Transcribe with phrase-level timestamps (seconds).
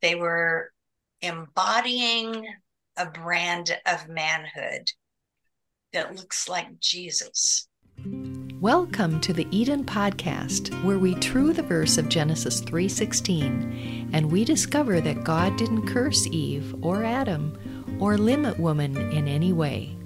[0.00, 0.72] they were
[1.22, 2.46] embodying
[2.96, 4.90] a brand of manhood
[5.92, 7.68] that looks like Jesus.
[8.60, 14.44] Welcome to the Eden podcast, where we true the verse of Genesis 3:16, and we
[14.44, 19.96] discover that God didn't curse Eve or Adam or limit woman in any way.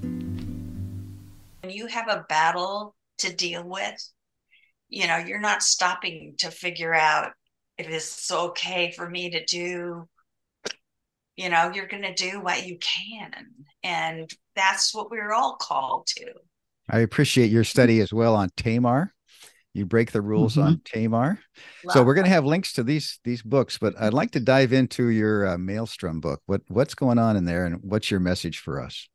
[1.60, 4.10] When you have a battle to deal with,
[4.88, 7.32] you know, you're not stopping to figure out
[7.78, 10.08] if it's okay for me to do
[11.36, 13.32] you know you're going to do what you can
[13.82, 16.32] and that's what we're all called to
[16.90, 19.14] I appreciate your study as well on Tamar.
[19.74, 20.68] You break the rules mm-hmm.
[20.68, 21.38] on Tamar.
[21.84, 24.40] Love so we're going to have links to these these books, but I'd like to
[24.40, 26.42] dive into your uh, Malestrom book.
[26.46, 29.08] What what's going on in there, and what's your message for us?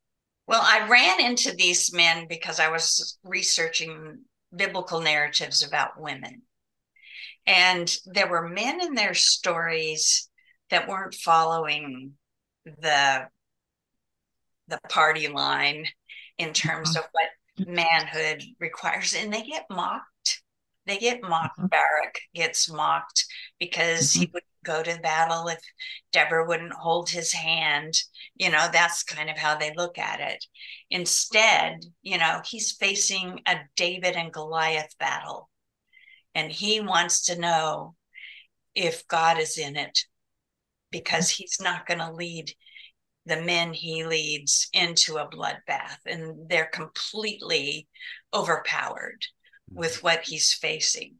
[0.47, 4.19] Well, I ran into these men because I was researching
[4.55, 6.41] biblical narratives about women,
[7.47, 10.29] and there were men in their stories
[10.69, 12.11] that weren't following
[12.65, 13.27] the
[14.67, 15.85] the party line
[16.37, 16.99] in terms mm-hmm.
[16.99, 19.15] of what manhood requires.
[19.15, 20.41] And they get mocked.
[20.85, 21.57] They get mocked.
[21.57, 21.67] Mm-hmm.
[21.67, 23.25] barak gets mocked
[23.59, 25.59] because he would go to battle if
[26.11, 27.97] deborah wouldn't hold his hand.
[28.35, 30.43] You know that's kind of how they look at it.
[30.89, 35.49] Instead you know he's facing a david and goliath battle
[36.37, 37.95] and he wants to know
[38.75, 40.05] if god is in it
[40.91, 42.51] because he's not going to lead
[43.25, 47.87] the men he leads into a bloodbath and they're completely
[48.33, 49.19] overpowered
[49.69, 49.79] mm-hmm.
[49.79, 51.15] with what he's facing.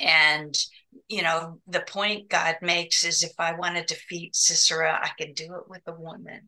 [0.00, 0.54] And
[1.08, 5.32] you know the point god makes is if i want to defeat sisera i can
[5.32, 6.42] do it with a woman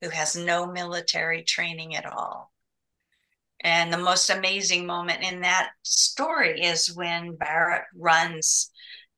[0.00, 2.52] who has no military training at all
[3.60, 8.70] and the most amazing moment in that story is when Barak runs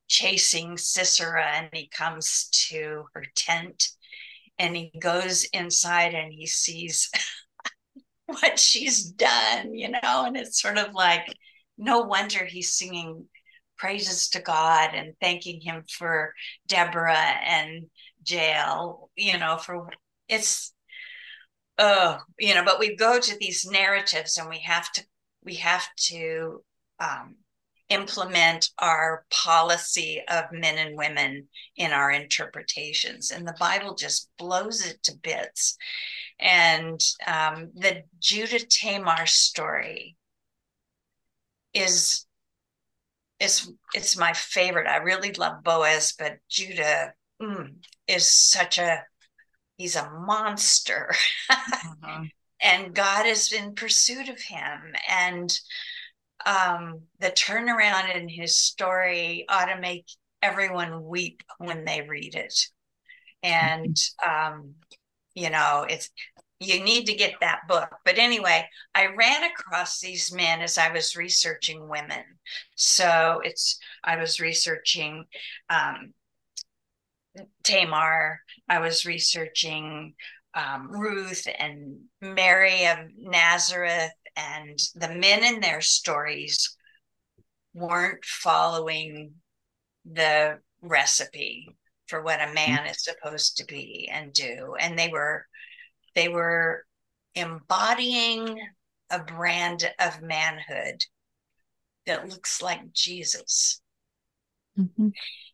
[0.08, 3.88] chasing sisera and he comes to her tent
[4.58, 7.10] and he goes inside and he sees
[8.26, 11.26] what she's done, you know, and it's sort of like
[11.76, 13.26] no wonder he's singing
[13.76, 16.34] praises to God and thanking him for
[16.66, 17.86] Deborah and
[18.26, 19.88] Jael, you know, for
[20.28, 20.72] it's
[21.78, 25.04] oh, you know, but we go to these narratives and we have to
[25.44, 26.62] we have to
[27.00, 27.36] um
[27.88, 33.30] implement our policy of men and women in our interpretations.
[33.30, 35.76] And the Bible just blows it to bits.
[36.38, 40.16] And um, the Judah Tamar story
[41.72, 42.26] is
[43.40, 44.88] it's it's my favorite.
[44.88, 47.74] I really love Boaz, but Judah mm,
[48.06, 49.02] is such a
[49.78, 51.14] he's a monster.
[51.50, 52.24] Mm-hmm.
[52.60, 54.94] and God is in pursuit of him.
[55.08, 55.58] And
[56.44, 60.06] um, the turnaround in his story ought to make
[60.42, 62.54] everyone weep when they read it.
[63.42, 63.96] And,
[64.26, 64.74] um,
[65.34, 66.10] you know, it's,
[66.60, 67.88] you need to get that book.
[68.04, 72.24] But anyway, I ran across these men as I was researching women.
[72.74, 75.24] So it's, I was researching
[75.70, 76.12] um,
[77.62, 80.14] Tamar, I was researching
[80.54, 86.76] um, Ruth and Mary of Nazareth and the men in their stories
[87.74, 89.34] weren't following
[90.04, 91.68] the recipe
[92.06, 95.44] for what a man is supposed to be and do and they were
[96.14, 96.84] they were
[97.34, 98.58] embodying
[99.10, 101.04] a brand of manhood
[102.06, 103.80] that looks like Jesus.
[104.78, 105.08] Mm-hmm.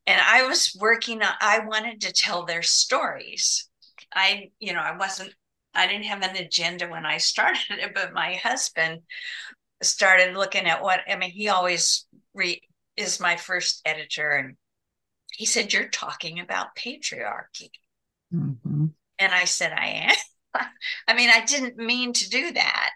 [0.06, 3.69] And I was working on, I wanted to tell their stories.
[4.15, 5.34] I, you know, I wasn't
[5.75, 9.00] I didn't have an agenda when I started it, but my husband
[9.82, 11.31] started looking at what I mean.
[11.31, 12.60] He always re,
[12.97, 14.56] is my first editor, and
[15.32, 17.71] he said, "You're talking about patriarchy,"
[18.32, 18.86] mm-hmm.
[19.19, 20.10] and I said, "I
[20.54, 20.66] am."
[21.09, 22.91] I mean, I didn't mean to do that,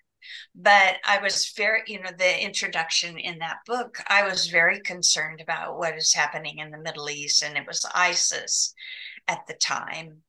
[0.55, 5.41] but I was very, you know, the introduction in that book, I was very concerned
[5.41, 8.75] about what is happening in the Middle East, and it was ISIS
[9.27, 10.23] at the time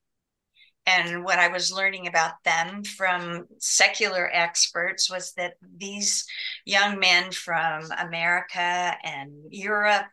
[0.89, 6.25] and what I was learning about them from secular experts was that these
[6.65, 10.07] young men from America and Europe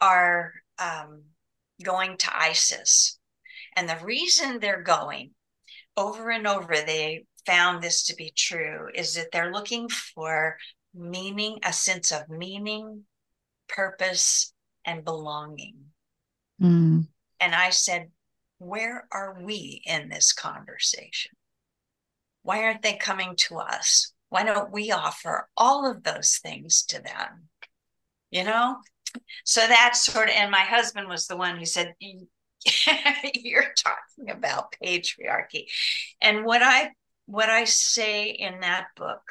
[0.00, 1.22] are um,
[1.82, 3.18] going to ISIS.
[3.74, 5.30] And the reason they're going
[5.96, 10.56] over and over, they found this to be true, is that they're looking for
[10.94, 13.04] meaning, a sense of meaning,
[13.68, 14.52] purpose,
[14.84, 15.76] and belonging.
[16.60, 17.06] Mm.
[17.40, 18.10] And I said,
[18.58, 21.32] where are we in this conversation?
[22.42, 24.12] Why aren't they coming to us?
[24.28, 27.48] Why don't we offer all of those things to them?
[28.30, 28.76] You know?
[29.44, 31.94] so that's sort of, and my husband was the one who said,
[33.34, 35.66] you're talking about patriarchy.
[36.20, 36.90] And what I
[37.32, 39.22] what I say in that book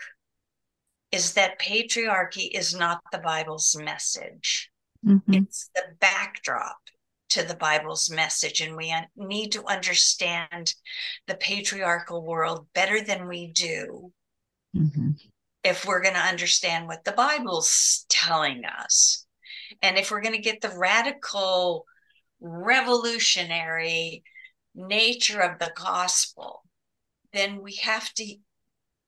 [1.12, 4.72] is that patriarchy is not the Bible's message.
[5.06, 5.34] Mm-hmm.
[5.36, 6.80] It's the backdrop
[7.30, 8.60] to the Bible's message.
[8.60, 10.74] And we need to understand
[11.28, 14.12] the patriarchal world better than we do
[14.76, 15.12] mm-hmm.
[15.64, 19.28] if we're going to understand what the Bible's telling us.
[19.84, 21.86] And if we're going to get the radical,
[22.40, 24.24] revolutionary
[24.74, 26.64] nature of the gospel,
[27.34, 28.36] then we have to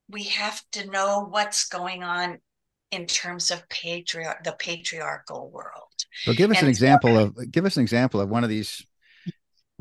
[0.09, 2.39] we have to know what's going on
[2.91, 5.89] in terms of patriarch the patriarchal world.
[6.23, 8.49] So give us and an example so, of give us an example of one of
[8.49, 8.85] these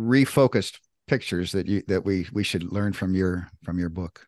[0.00, 4.26] refocused pictures that you that we we should learn from your from your book.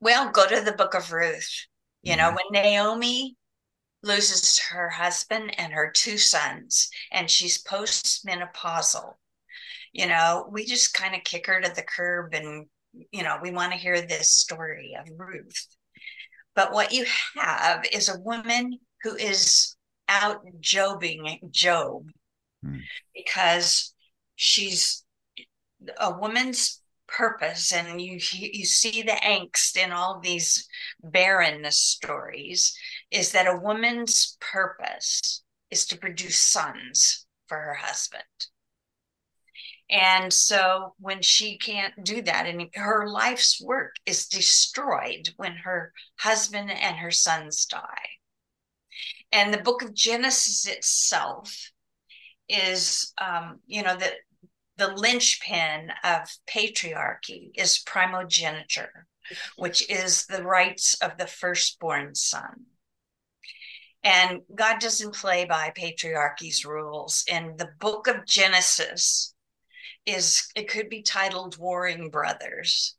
[0.00, 1.66] Well, go to the book of Ruth.
[2.02, 2.36] You know, mm-hmm.
[2.52, 3.36] when Naomi
[4.02, 9.14] loses her husband and her two sons, and she's postmenopausal.
[9.92, 12.66] You know, we just kind of kick her to the curb and,
[13.10, 15.66] you know, we want to hear this story of Ruth.
[16.54, 17.06] But what you
[17.36, 19.76] have is a woman who is
[20.08, 22.10] out jobbing Job
[22.62, 22.78] hmm.
[23.14, 23.94] because
[24.36, 25.04] she's
[25.98, 30.66] a woman's purpose and you you see the angst in all these
[31.02, 32.74] barrenness stories
[33.10, 38.22] is that a woman's purpose is to produce sons for her husband
[39.90, 45.92] and so when she can't do that and her life's work is destroyed when her
[46.18, 48.08] husband and her sons die
[49.32, 51.70] and the book of genesis itself
[52.48, 54.12] is um, you know the,
[54.76, 59.06] the linchpin of patriarchy is primogeniture,
[59.56, 62.66] which is the rights of the firstborn son.
[64.02, 67.24] And God doesn't play by patriarchy's rules.
[67.30, 69.31] And the book of Genesis
[70.06, 72.96] is, it could be titled Warring Brothers.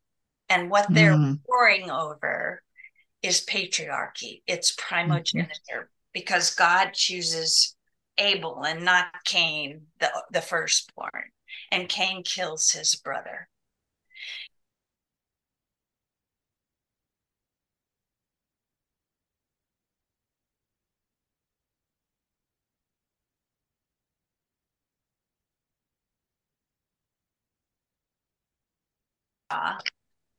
[0.50, 1.40] And what they're mm.
[1.48, 2.62] warring over
[3.22, 5.84] is patriarchy, it's primogeniture, mm-hmm.
[6.14, 7.76] because God chooses
[8.18, 11.32] Abel and not Cain, the, the firstborn
[11.72, 13.48] and Cain kills his brother.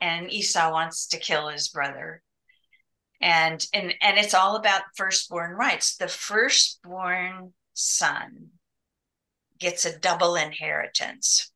[0.01, 2.23] And Esau wants to kill his brother.
[3.21, 5.97] And and and it's all about firstborn rights.
[5.97, 8.51] The firstborn son
[9.59, 11.51] gets a double inheritance.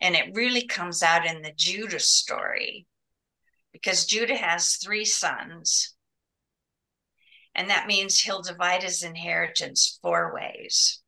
[0.00, 2.86] And it really comes out in the Judah story
[3.72, 5.94] because Judah has three sons.
[7.54, 11.02] And that means he'll divide his inheritance four ways.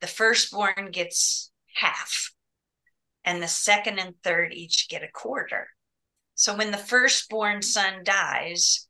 [0.00, 2.32] The firstborn gets half,
[3.26, 5.68] and the second and third each get a quarter.
[6.36, 8.86] So when the firstborn son dies,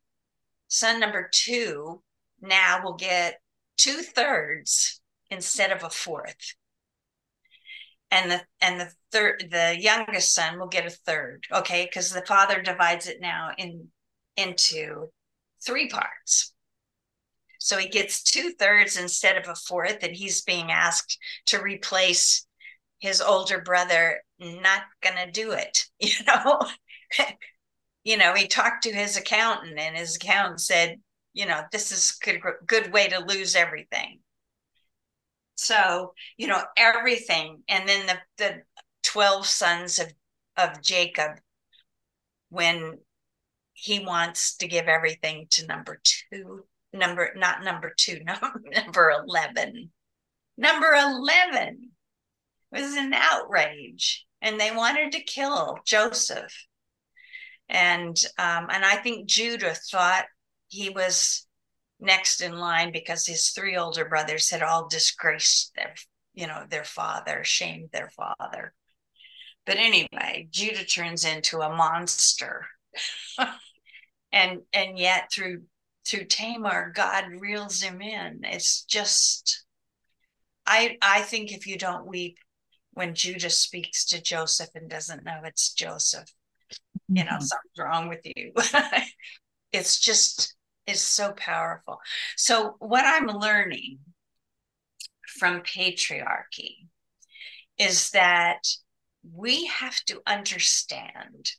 [0.68, 2.02] son number two
[2.40, 3.40] now will get
[3.78, 5.00] two thirds
[5.30, 6.54] instead of a fourth.
[8.10, 11.86] And the and the third the youngest son will get a third okay?
[11.86, 13.88] Because the father divides it now in
[14.36, 15.08] into
[15.64, 16.52] three parts.
[17.58, 22.45] So he gets two thirds instead of a fourth and he's being asked to replace
[22.98, 26.60] his older brother not gonna do it you know
[28.04, 31.00] you know he talked to his accountant and his accountant said
[31.32, 34.20] you know this is good good way to lose everything
[35.56, 37.62] so, you know, everything.
[37.68, 38.62] And then the, the
[39.04, 40.12] 12 sons of,
[40.56, 41.32] of Jacob,
[42.50, 42.98] when
[43.72, 49.90] he wants to give everything to number two, number, not number two, number, number 11.
[50.58, 51.90] Number 11
[52.72, 54.24] was an outrage.
[54.42, 56.52] And they wanted to kill Joseph.
[57.68, 60.26] And um, and I think Judah thought
[60.68, 61.46] he was
[61.98, 65.94] next in line because his three older brothers had all disgraced their,
[66.34, 68.72] you know, their father, shamed their father.
[69.64, 72.66] But anyway, Judah turns into a monster.
[74.32, 75.62] and and yet through
[76.06, 78.40] through Tamar, God reels him in.
[78.44, 79.64] It's just
[80.66, 82.38] I I think if you don't weep
[82.96, 86.32] when Judah speaks to Joseph and doesn't know it's Joseph,
[87.08, 87.42] you know, mm-hmm.
[87.42, 88.52] something's wrong with you.
[89.72, 91.98] it's just is so powerful.
[92.36, 93.98] So, what I'm learning
[95.38, 96.86] from patriarchy
[97.76, 98.66] is that
[99.30, 101.50] we have to understand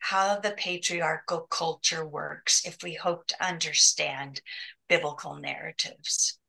[0.00, 4.40] how the patriarchal culture works if we hope to understand
[4.88, 6.40] biblical narratives.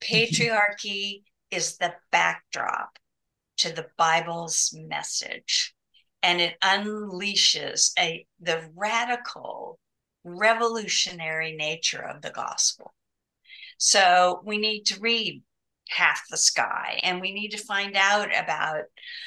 [0.00, 2.98] patriarchy is the backdrop
[3.58, 5.74] to the Bible's message.
[6.22, 9.78] And it unleashes a the radical
[10.24, 12.94] revolutionary nature of the gospel.
[13.78, 15.42] So we need to read
[15.90, 18.84] half the sky and we need to find out about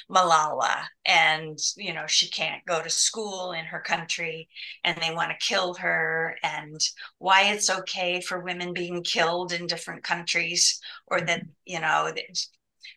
[0.09, 0.85] Malala.
[1.05, 4.49] And you know she can't go to school in her country
[4.83, 6.37] and they want to kill her.
[6.43, 6.79] And
[7.19, 11.49] why it's okay for women being killed in different countries or that mm-hmm.
[11.65, 12.11] you know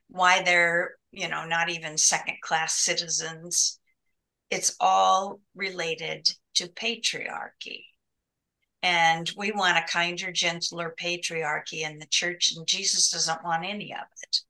[0.09, 3.78] why they're you know not even second class citizens.
[4.50, 7.85] It's all related to patriarchy.
[8.82, 13.92] And we want a kinder gentler patriarchy in the church and jesus doesn't want any
[13.92, 14.40] of it.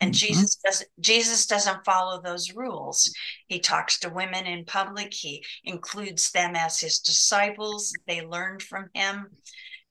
[0.00, 0.26] And mm-hmm.
[0.26, 3.12] jesus doesn't jesus doesn't follow those rules.
[3.46, 5.14] He talks to women in public.
[5.14, 7.92] He includes them as his disciples.
[8.06, 9.28] They learn from him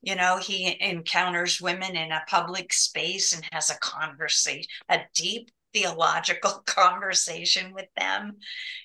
[0.02, 5.50] you know he encounters women in a public space and has a conversation a deep
[5.72, 8.36] theological conversation with them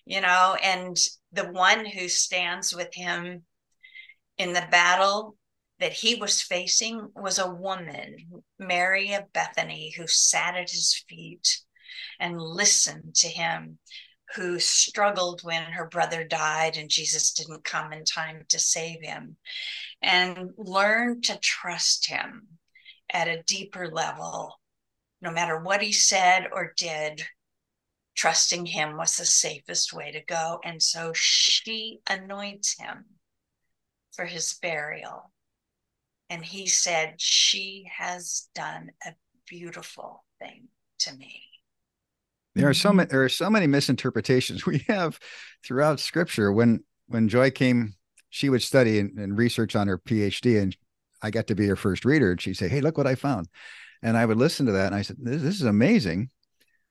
[0.05, 0.97] you know and
[1.31, 3.43] the one who stands with him
[4.37, 5.35] in the battle
[5.79, 11.59] that he was facing was a woman, Mary of Bethany, who sat at his feet
[12.19, 13.79] and listened to him,
[14.35, 19.35] who struggled when her brother died and Jesus didn't come in time to save him,
[20.03, 22.47] and learn to trust him
[23.11, 24.59] at a deeper level.
[25.21, 27.23] No matter what he said or did,
[28.15, 30.59] trusting him was the safest way to go.
[30.63, 33.05] And so she anoints him
[34.11, 35.31] for his burial.
[36.29, 39.13] And he said, She has done a
[39.47, 40.67] beautiful thing
[40.99, 41.41] to me.
[42.55, 42.97] There are so mm-hmm.
[42.97, 45.19] many there are so many misinterpretations we have
[45.65, 46.51] throughout scripture.
[46.51, 47.95] When when Joy came,
[48.33, 50.75] she would study and, and research on her PhD, and
[51.21, 52.31] I got to be her first reader.
[52.31, 53.47] And she'd say, Hey, look what I found.
[54.01, 54.87] And I would listen to that.
[54.87, 56.31] And I said, This, this is amazing.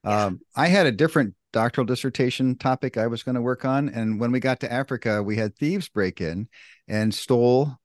[0.04, 0.26] Yeah.
[0.26, 3.88] Um, I had a different doctoral dissertation topic I was going to work on.
[3.88, 6.46] And when we got to Africa, we had thieves break in
[6.86, 7.76] and stole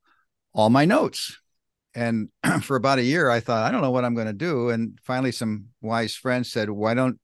[0.54, 1.36] all my notes.
[1.96, 2.30] And
[2.62, 4.70] for about a year, I thought, I don't know what I'm going to do.
[4.70, 7.20] And finally, some wise friends said, Why don't,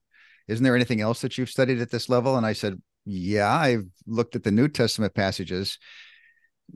[0.48, 2.36] isn't there anything else that you've studied at this level?
[2.36, 5.78] And I said, Yeah, I've looked at the New Testament passages.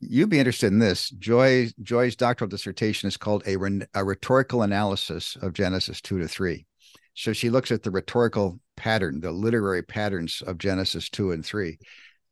[0.00, 1.10] You'd be interested in this.
[1.10, 3.56] Joy Joy's doctoral dissertation is called a,
[3.94, 6.66] a rhetorical analysis of Genesis 2 to 3.
[7.14, 11.78] So she looks at the rhetorical pattern, the literary patterns of Genesis 2 and 3.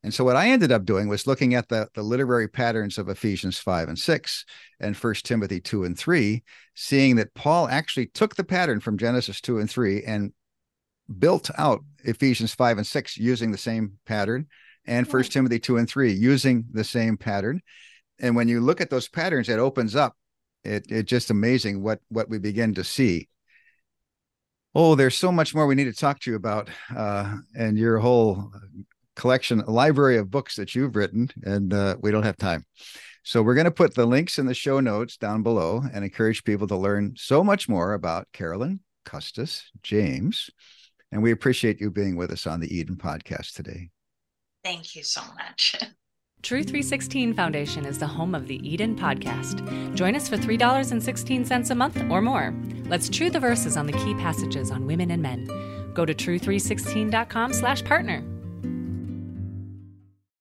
[0.04, 3.08] And so what I ended up doing was looking at the, the literary patterns of
[3.08, 4.44] Ephesians 5 and 6
[4.78, 6.44] and First Timothy 2 and 3,
[6.74, 10.32] seeing that Paul actually took the pattern from Genesis 2 and 3 and
[11.18, 14.46] built out Ephesians 5 and 6 using the same pattern
[14.86, 17.60] and First Timothy 2 and 3 using the same pattern.
[18.18, 20.16] And when you look at those patterns, it opens up.
[20.64, 23.28] It, it's just amazing what what we begin to see
[24.76, 27.98] oh, there's so much more we need to talk to you about, uh, and your
[27.98, 28.52] whole
[29.16, 32.66] collection, library of books that you've written, and uh, we don't have time.
[33.22, 36.44] So we're going to put the links in the show notes down below and encourage
[36.44, 40.50] people to learn so much more about Carolyn Custis James.
[41.10, 43.88] And we appreciate you being with us on the Eden podcast today.
[44.66, 45.76] Thank you so much.
[46.42, 49.94] True 316 Foundation is the home of the Eden podcast.
[49.94, 52.52] Join us for $3.16 a month or more.
[52.86, 55.46] Let's true the verses on the key passages on women and men.
[55.94, 58.24] Go to true316.com slash partner